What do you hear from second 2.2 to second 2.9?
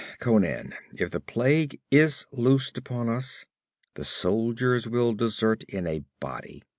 loosed